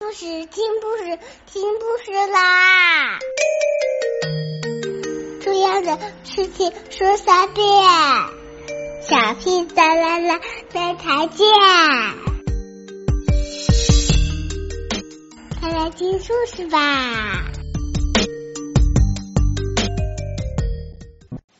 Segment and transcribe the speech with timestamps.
[0.00, 3.18] 故事听故事听故事啦！
[5.40, 7.66] 重要的事情说三遍，
[9.02, 10.40] 小屁哒啦啦，
[10.72, 11.48] 明天见！
[15.60, 17.50] 快来听故事吧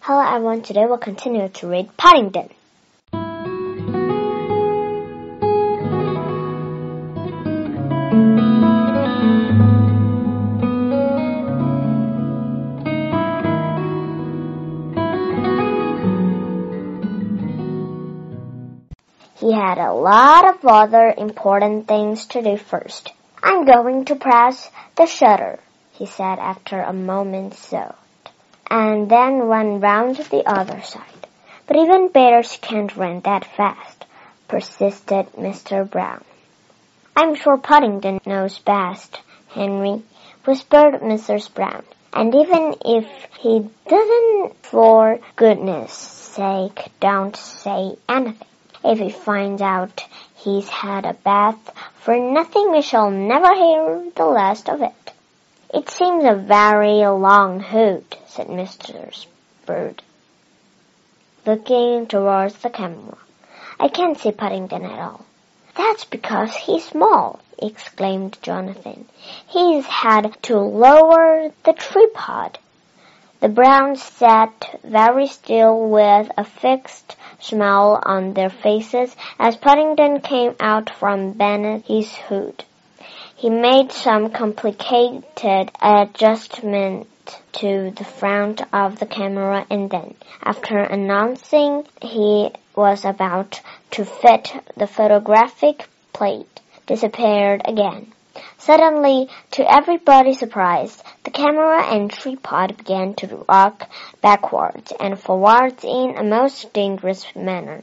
[0.00, 2.50] ！Hello everyone, today we'll continue to read Paddington.
[19.50, 23.12] He had a lot of other important things to do first.
[23.42, 25.58] I'm going to press the shutter,
[25.90, 27.98] he said after a moment's thought,
[28.70, 31.26] and then run round to the other side.
[31.66, 34.04] But even bears can't run that fast,
[34.46, 35.90] persisted Mr.
[35.90, 36.22] Brown.
[37.16, 40.04] I'm sure Paddington knows best, Henry,
[40.44, 41.52] whispered Mrs.
[41.52, 41.82] Brown.
[42.12, 43.08] And even if
[43.40, 48.46] he doesn't, for goodness sake, don't say anything.
[48.82, 54.24] If he finds out he's had a bath for nothing, we shall never hear the
[54.24, 55.12] last of it.
[55.72, 59.26] It seems a very long hoot, said Mr.
[59.66, 60.02] Bird,
[61.46, 63.18] looking towards the camera.
[63.78, 65.24] I can't see Paddington at all.
[65.76, 69.06] That's because he's small, exclaimed Jonathan.
[69.46, 72.58] He's had to lower the tripod.
[73.40, 80.54] The brown sat very still with a fixed smile on their faces as Paddington came
[80.60, 82.64] out from beneath his hood.
[83.36, 87.06] He made some complicated adjustment
[87.52, 93.60] to the front of the camera and then, after announcing he was about
[93.92, 98.12] to fit the photographic plate, disappeared again.
[98.58, 103.88] Suddenly, to everybody's surprise, the camera and tripod began to rock
[104.20, 107.82] backwards and forwards in a most dangerous manner.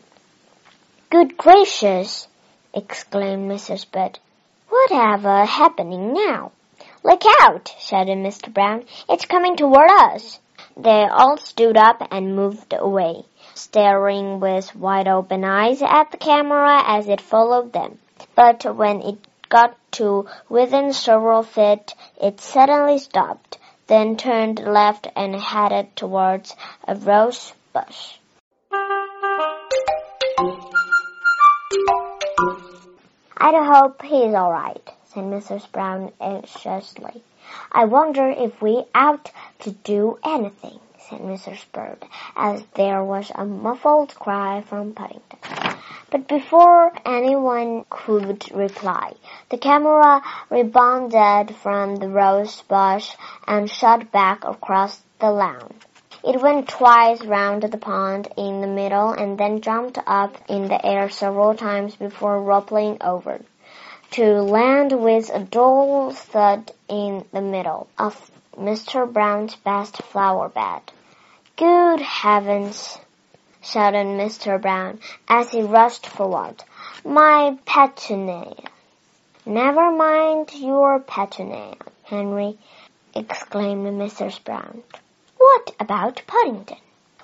[1.09, 2.27] Good gracious!
[2.73, 3.89] exclaimed Mrs.
[3.91, 4.19] Bird.
[4.69, 6.51] Whatever happening now?
[7.03, 7.73] Look out!
[7.79, 8.53] shouted Mr.
[8.53, 8.85] Brown.
[9.07, 10.39] It's coming toward us.
[10.75, 16.83] They all stood up and moved away, staring with wide open eyes at the camera
[16.85, 17.99] as it followed them.
[18.35, 25.35] But when it got to within several feet, it suddenly stopped, then turned left and
[25.35, 26.55] headed towards
[26.87, 28.17] a rose bush.
[33.39, 35.71] I hope he's all right, said Mrs.
[35.71, 37.23] Brown anxiously.
[37.71, 41.63] I wonder if we ought to do anything, said Mrs.
[41.71, 45.56] Bird, as there was a muffled cry from Paddington.
[46.09, 49.13] But before anyone could reply,
[49.49, 53.13] the camera rebounded from the rose bush
[53.45, 55.73] and shot back across the lawn.
[56.23, 60.85] It went twice round the pond in the middle and then jumped up in the
[60.85, 63.41] air several times before rolling over,
[64.11, 69.11] to land with a dull thud in the middle of Mr.
[69.11, 70.81] Brown's best flower bed.
[71.57, 72.97] Good heavens!
[73.61, 74.61] Shouted Mr.
[74.61, 76.63] Brown as he rushed forward.
[77.03, 78.55] My petunia!
[79.45, 82.57] Never mind your petunia, Henry,
[83.15, 84.43] exclaimed Mrs.
[84.43, 84.83] Brown.
[85.37, 86.77] What about Paddington?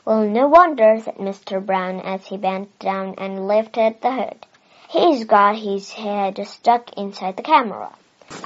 [0.05, 1.65] Well, no wonder, said Mr.
[1.65, 4.45] Brown as he bent down and lifted the hood.
[4.89, 7.91] He's got his head stuck inside the camera.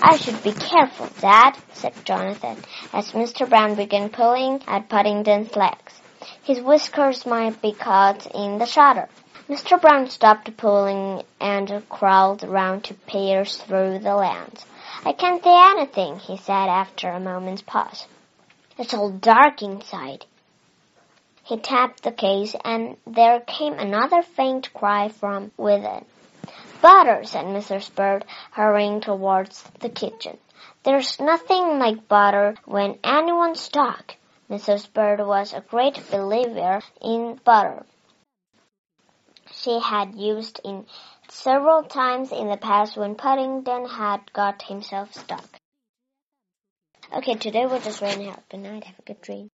[0.01, 2.57] I should be careful, Dad, said Jonathan,
[2.93, 3.47] as Mr.
[3.49, 6.01] Brown began pulling at Paddington's legs.
[6.43, 9.07] His whiskers might be caught in the shutter.
[9.49, 9.79] Mr.
[9.79, 14.65] Brown stopped pulling and crawled round to peer through the lens.
[15.05, 18.07] I can't see anything, he said after a moment's pause.
[18.77, 20.25] It's all dark inside.
[21.43, 26.03] He tapped the case and there came another faint cry from within.
[26.81, 27.95] Butter, said Mrs.
[27.95, 30.37] Bird, hurrying towards the kitchen.
[30.83, 34.15] There's nothing like butter when anyone's stuck.
[34.49, 34.91] Mrs.
[34.93, 37.85] Bird was a great believer in butter.
[39.51, 40.85] She had used it
[41.29, 45.59] several times in the past when Paddington had got himself stuck.
[47.13, 48.47] Okay, today we're just running out.
[48.49, 48.83] Good night.
[48.85, 49.49] Have a good dream.